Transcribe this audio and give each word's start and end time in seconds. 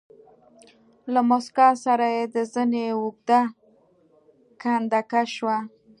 له 1.13 1.19
موسکا 1.29 1.69
سره 1.85 2.05
يې 2.15 2.23
د 2.35 2.37
زنې 2.53 2.85
اوږده 2.97 3.41
کنده 4.61 5.01
کش 5.11 5.29
شوه. 5.37 5.57